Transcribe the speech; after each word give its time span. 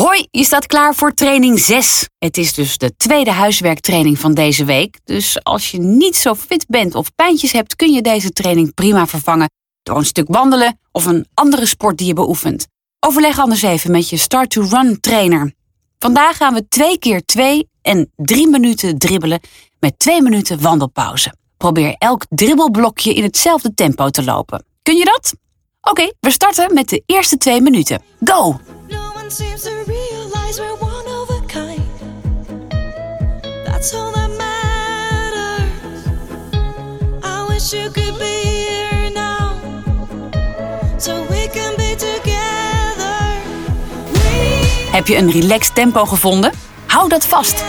Hoi, 0.00 0.26
je 0.30 0.44
staat 0.44 0.66
klaar 0.66 0.94
voor 0.94 1.14
training 1.14 1.58
6. 1.58 2.08
Het 2.18 2.36
is 2.36 2.54
dus 2.54 2.78
de 2.78 2.96
tweede 2.96 3.30
huiswerktraining 3.30 4.18
van 4.18 4.34
deze 4.34 4.64
week. 4.64 4.98
Dus 5.04 5.44
als 5.44 5.70
je 5.70 5.78
niet 5.78 6.16
zo 6.16 6.34
fit 6.34 6.66
bent 6.68 6.94
of 6.94 7.14
pijntjes 7.14 7.52
hebt, 7.52 7.76
kun 7.76 7.92
je 7.92 8.02
deze 8.02 8.30
training 8.30 8.74
prima 8.74 9.06
vervangen 9.06 9.50
door 9.82 9.96
een 9.96 10.04
stuk 10.04 10.26
wandelen 10.28 10.78
of 10.92 11.06
een 11.06 11.26
andere 11.34 11.66
sport 11.66 11.98
die 11.98 12.06
je 12.06 12.12
beoefent. 12.12 12.66
Overleg 13.00 13.38
anders 13.38 13.62
even 13.62 13.90
met 13.90 14.08
je 14.08 14.16
Start 14.16 14.50
to 14.50 14.62
Run 14.62 15.00
trainer. 15.00 15.52
Vandaag 15.98 16.36
gaan 16.36 16.54
we 16.54 16.68
twee 16.68 16.98
keer 16.98 17.24
twee 17.24 17.68
en 17.82 18.12
drie 18.16 18.48
minuten 18.48 18.98
dribbelen 18.98 19.40
met 19.80 19.98
twee 19.98 20.22
minuten 20.22 20.60
wandelpauze. 20.60 21.34
Probeer 21.56 21.94
elk 21.98 22.24
dribbelblokje 22.28 23.14
in 23.14 23.22
hetzelfde 23.22 23.74
tempo 23.74 24.08
te 24.08 24.24
lopen. 24.24 24.64
Kun 24.82 24.96
je 24.96 25.04
dat? 25.04 25.34
Oké, 25.80 26.12
we 26.20 26.30
starten 26.30 26.74
met 26.74 26.88
de 26.88 27.02
eerste 27.06 27.36
twee 27.36 27.60
minuten. 27.60 28.02
Go! 28.24 28.60
No 29.26 29.30
one 29.30 29.36
seems 29.36 29.62
to 29.62 29.84
realize 29.88 30.60
we're 30.60 30.76
one 30.76 31.06
of 31.08 31.30
a 31.30 31.40
kind. 31.48 31.82
That's 33.64 33.92
all 33.92 34.12
that 34.12 34.30
matters. 34.38 36.06
I 37.24 37.44
wish 37.48 37.72
you 37.72 37.90
could 37.90 38.18
be 38.20 38.42
here 38.68 39.10
now, 39.10 39.58
so 40.98 41.22
we 41.28 41.48
can 41.48 41.74
be 41.76 41.96
together. 41.96 43.18
We, 44.12 44.88
Heb 44.92 45.06
je 45.06 45.16
een 45.16 45.30
relaxed 45.30 45.74
tempo 45.74 46.04
gevonden? 46.04 46.52
Hou 46.86 47.08
dat 47.08 47.26
vast. 47.26 47.64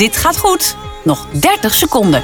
Dit 0.00 0.16
gaat 0.16 0.38
goed. 0.38 0.76
Nog 1.04 1.26
30 1.32 1.74
seconden. 1.74 2.22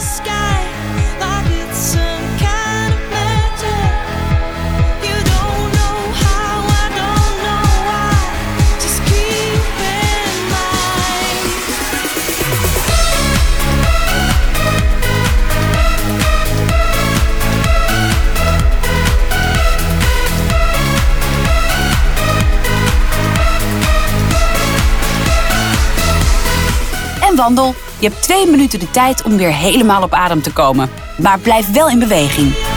Wandel. 27.36 27.74
Je 27.98 28.08
hebt 28.08 28.22
twee 28.22 28.47
minuten 28.47 28.80
de 28.80 28.91
tijd 28.91 29.22
om 29.22 29.36
weer 29.36 29.52
helemaal 29.52 30.02
op 30.02 30.12
adem 30.12 30.42
te 30.42 30.52
komen. 30.52 30.91
Maar 31.16 31.38
blijf 31.38 31.72
wel 31.72 31.88
in 31.88 31.98
beweging. 31.98 32.75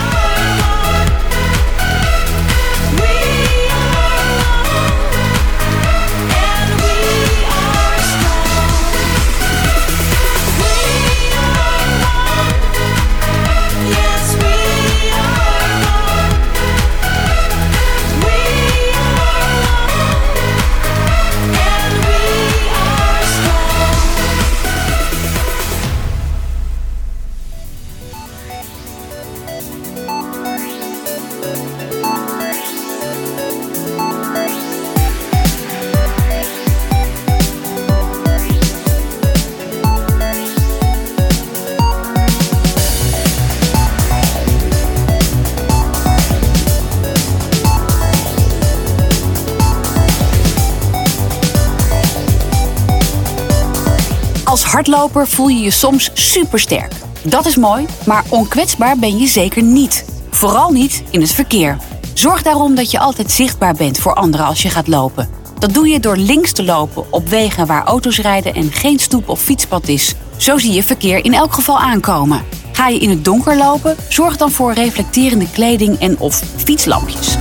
Hardloper 54.80 55.26
voel 55.26 55.48
je 55.48 55.60
je 55.60 55.70
soms 55.70 56.10
supersterk. 56.14 56.92
Dat 57.22 57.46
is 57.46 57.56
mooi, 57.56 57.86
maar 58.06 58.24
onkwetsbaar 58.28 58.98
ben 58.98 59.18
je 59.18 59.26
zeker 59.26 59.62
niet. 59.62 60.04
Vooral 60.30 60.70
niet 60.70 61.02
in 61.10 61.20
het 61.20 61.32
verkeer. 61.32 61.76
Zorg 62.14 62.42
daarom 62.42 62.74
dat 62.74 62.90
je 62.90 62.98
altijd 62.98 63.30
zichtbaar 63.30 63.74
bent 63.74 63.98
voor 63.98 64.14
anderen 64.14 64.46
als 64.46 64.62
je 64.62 64.70
gaat 64.70 64.88
lopen. 64.88 65.28
Dat 65.58 65.74
doe 65.74 65.88
je 65.88 66.00
door 66.00 66.16
links 66.16 66.52
te 66.52 66.64
lopen 66.64 67.12
op 67.12 67.28
wegen 67.28 67.66
waar 67.66 67.84
auto's 67.84 68.18
rijden 68.18 68.54
en 68.54 68.72
geen 68.72 68.98
stoep 68.98 69.28
of 69.28 69.40
fietspad 69.40 69.88
is. 69.88 70.14
Zo 70.36 70.58
zie 70.58 70.72
je 70.72 70.82
verkeer 70.82 71.24
in 71.24 71.34
elk 71.34 71.52
geval 71.52 71.78
aankomen. 71.78 72.42
Ga 72.72 72.88
je 72.88 72.98
in 72.98 73.10
het 73.10 73.24
donker 73.24 73.56
lopen, 73.56 73.96
zorg 74.08 74.36
dan 74.36 74.50
voor 74.50 74.72
reflecterende 74.72 75.50
kleding 75.50 75.98
en 75.98 76.18
of 76.18 76.42
fietslampjes. 76.56 77.36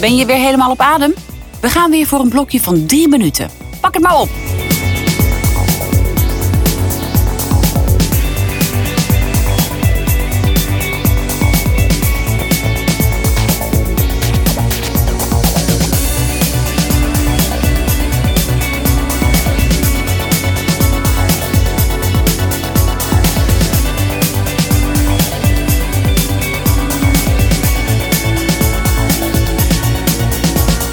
Ben 0.00 0.16
je 0.16 0.26
weer 0.26 0.36
helemaal 0.36 0.70
op 0.70 0.80
adem? 0.80 1.14
We 1.60 1.68
gaan 1.68 1.90
weer 1.90 2.06
voor 2.06 2.20
een 2.20 2.28
blokje 2.28 2.60
van 2.60 2.86
drie 2.86 3.08
minuten. 3.08 3.50
Pak 3.80 3.94
het 3.94 4.02
maar 4.02 4.20
op. 4.20 4.28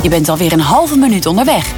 Je 0.07 0.13
bent 0.13 0.29
alweer 0.29 0.53
een 0.53 0.59
halve 0.59 0.97
minuut 0.97 1.25
onderweg. 1.25 1.73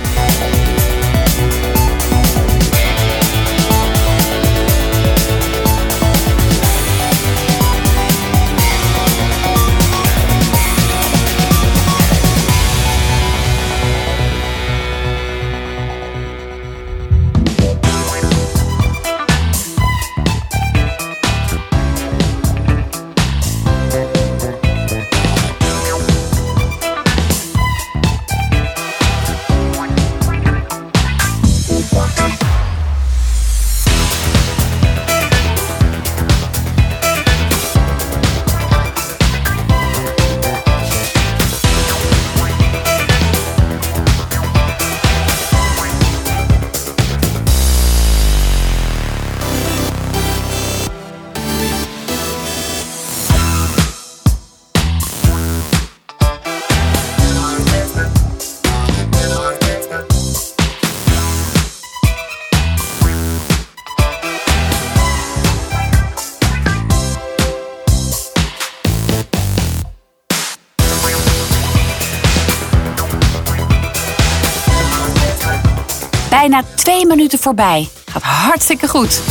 Bijna 76.49 76.65
twee 76.75 77.05
minuten 77.05 77.39
voorbij. 77.39 77.89
Gaat 78.05 78.23
hartstikke 78.23 78.87
goed. 78.87 79.21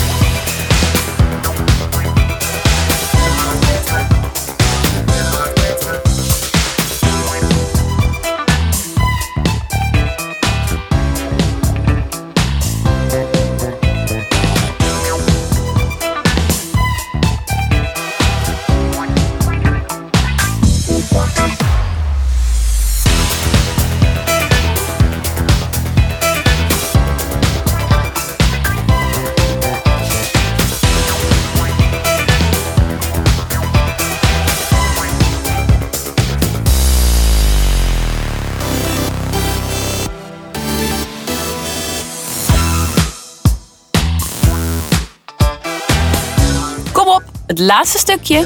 Het 47.48 47.58
laatste 47.58 47.98
stukje. 47.98 48.36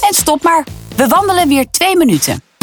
En 0.00 0.14
stop 0.14 0.42
maar. 0.42 0.66
We 0.96 1.06
wandelen 1.06 1.48
weer 1.48 1.66
twee 1.70 1.96
minuten. 1.96 2.55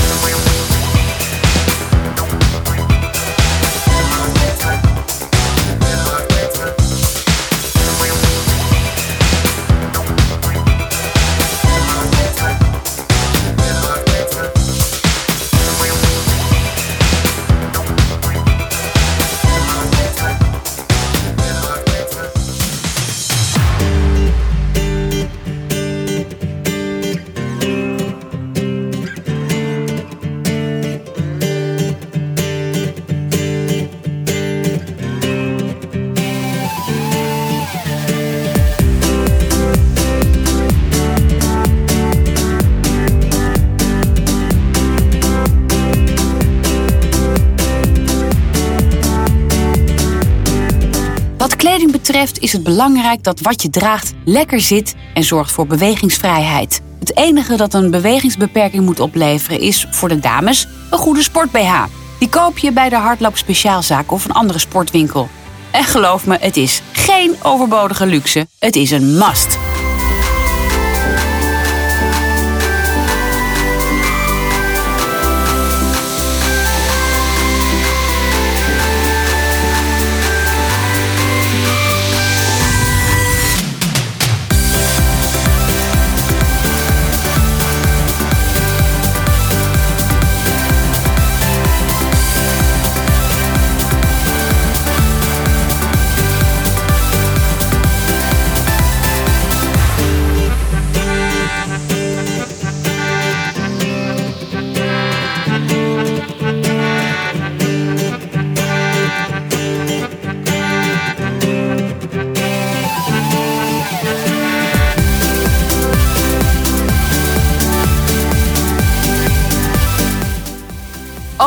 Betreft 52.14 52.40
is 52.40 52.54
het 52.54 52.64
belangrijk 52.64 53.24
dat 53.24 53.40
wat 53.40 53.62
je 53.62 53.70
draagt 53.70 54.14
lekker 54.26 54.60
zit 54.60 54.96
en 55.14 55.24
zorgt 55.24 55.52
voor 55.52 55.68
bewegingsvrijheid. 55.68 56.82
Het 57.00 57.18
enige 57.18 57.56
dat 57.56 57.74
een 57.74 57.92
bewegingsbeperking 57.92 58.86
moet 58.86 59.00
opleveren 59.00 59.60
is 59.60 59.88
voor 59.92 60.10
de 60.10 60.20
dames 60.20 60.68
een 60.92 60.98
goede 60.98 61.24
sport-BH. 61.24 61.84
Die 62.20 62.30
koop 62.30 62.58
je 62.58 62.72
bij 62.72 62.90
de 62.90 62.96
hardloop 62.96 63.38
speciaalzaak 63.38 64.12
of 64.12 64.26
een 64.26 64.32
andere 64.32 64.60
sportwinkel. 64.60 65.30
En 65.72 65.84
geloof 65.84 66.26
me, 66.26 66.38
het 66.40 66.58
is 66.58 66.82
geen 66.92 67.36
overbodige 67.44 68.06
luxe. 68.06 68.48
Het 68.60 68.76
is 68.76 68.92
een 68.92 69.18
must. 69.18 69.63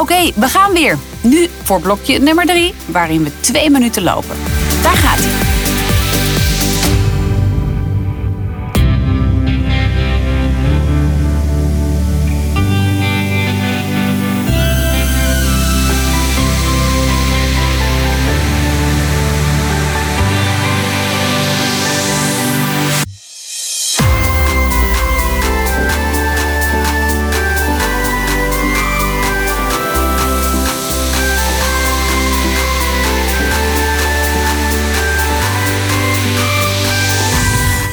Oké, 0.01 0.33
we 0.35 0.49
gaan 0.49 0.73
weer. 0.73 0.99
Nu 1.21 1.49
voor 1.63 1.81
blokje 1.81 2.19
nummer 2.19 2.47
3, 2.47 2.75
waarin 2.87 3.25
we 3.25 3.41
twee 3.41 3.71
minuten 3.71 4.03
lopen. 4.03 4.37
Daar 4.83 4.97
gaat 4.97 5.19
hij. 5.19 5.36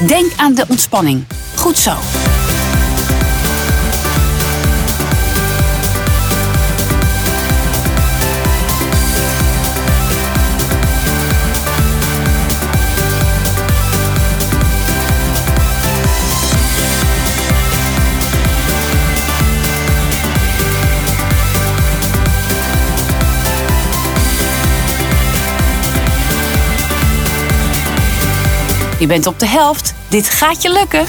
Denk 0.06 0.32
aan 0.36 0.54
de 0.54 0.64
ontspanning. 0.68 1.24
Goed 1.56 1.78
zo. 1.78 1.92
Je 29.04 29.10
bent 29.10 29.26
op 29.26 29.38
de 29.38 29.46
helft. 29.46 29.94
Dit 30.08 30.28
gaat 30.28 30.62
je 30.62 30.70
lukken. 30.72 31.04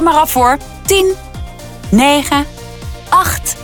Tel 0.00 0.12
maar 0.12 0.20
af 0.20 0.30
voor 0.30 0.56
10, 0.86 1.14
9, 1.90 2.46
8, 3.08 3.56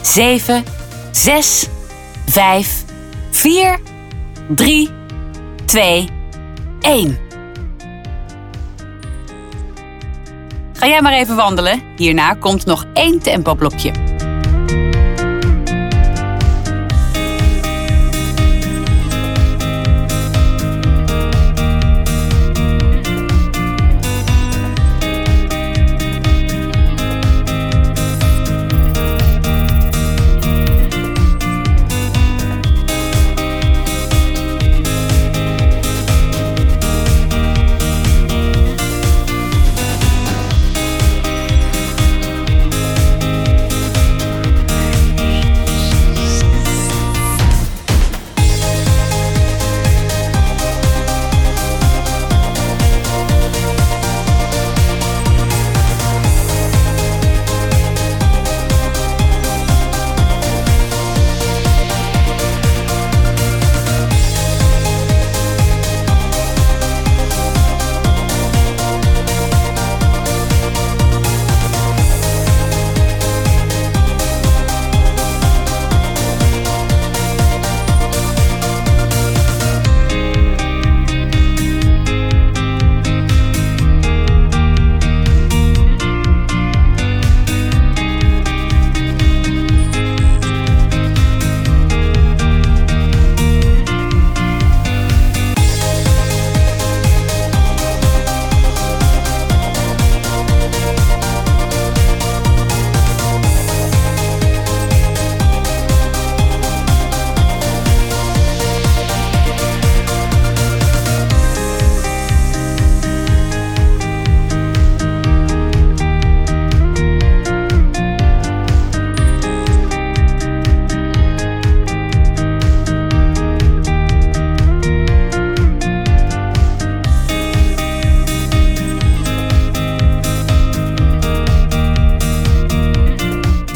7, 0.00 0.64
6, 1.10 1.66
5, 2.26 2.84
4, 3.30 3.78
3, 4.48 4.90
2, 5.64 6.08
1. 6.80 7.18
Ga 10.72 10.86
jij 10.86 11.02
maar 11.02 11.12
even 11.12 11.36
wandelen. 11.36 11.82
Hierna 11.96 12.34
komt 12.34 12.64
nog 12.64 12.84
één 12.92 13.18
tempoblokje. 13.18 14.07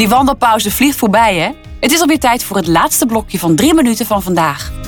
Die 0.02 0.10
wandelpauze 0.10 0.70
vliegt 0.70 0.98
voorbij, 0.98 1.36
hè? 1.36 1.50
Het 1.80 1.92
is 1.92 2.00
alweer 2.00 2.18
tijd 2.18 2.44
voor 2.44 2.56
het 2.56 2.66
laatste 2.66 3.06
blokje 3.06 3.38
van 3.38 3.56
drie 3.56 3.74
minuten 3.74 4.06
van 4.06 4.22
vandaag. 4.22 4.81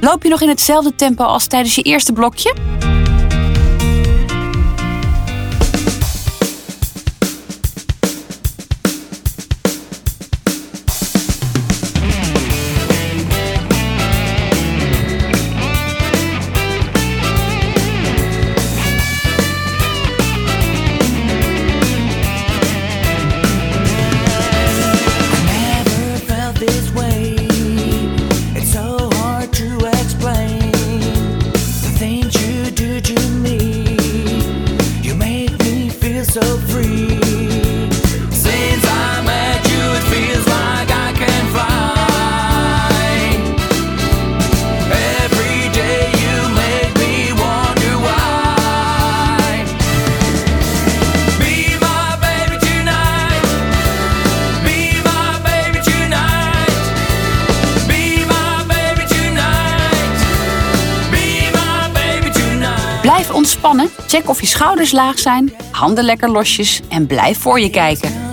Loop 0.00 0.22
je 0.22 0.28
nog 0.28 0.40
in 0.40 0.48
hetzelfde 0.48 0.94
tempo 0.94 1.24
als 1.24 1.46
tijdens 1.46 1.74
je 1.74 1.82
eerste 1.82 2.12
blokje? 2.12 2.54
ontspannen? 63.66 64.08
Check 64.08 64.28
of 64.28 64.40
je 64.40 64.46
schouders 64.46 64.92
laag 64.92 65.18
zijn, 65.18 65.52
handen 65.70 66.04
lekker 66.04 66.30
losjes 66.30 66.80
en 66.88 67.06
blijf 67.06 67.38
voor 67.38 67.60
je 67.60 67.70
kijken. 67.70 68.24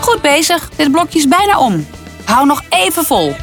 Goed 0.00 0.22
bezig, 0.22 0.70
dit 0.76 0.90
blokje 0.90 1.18
is 1.18 1.28
bijna 1.28 1.58
om. 1.58 1.86
Hou 2.24 2.46
nog 2.46 2.62
even 2.68 3.04
vol. 3.04 3.34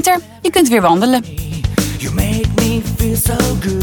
bent 0.00 0.20
je 0.42 0.50
kunt 0.50 0.68
weer 0.68 0.80
wandelen. 0.80 1.24
You 1.98 2.14
make 2.14 2.48
me 2.54 2.80
feel 2.96 3.16
so 3.16 3.34
good. 3.60 3.81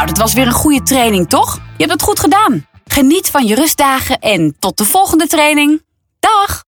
Nou, 0.00 0.12
dat 0.12 0.22
was 0.22 0.34
weer 0.34 0.46
een 0.46 0.52
goede 0.52 0.82
training, 0.82 1.28
toch? 1.28 1.54
Je 1.54 1.62
hebt 1.76 1.92
het 1.92 2.02
goed 2.02 2.20
gedaan. 2.20 2.66
Geniet 2.84 3.30
van 3.30 3.46
je 3.46 3.54
rustdagen 3.54 4.18
en 4.18 4.56
tot 4.58 4.76
de 4.76 4.84
volgende 4.84 5.26
training. 5.26 5.82
Dag! 6.20 6.64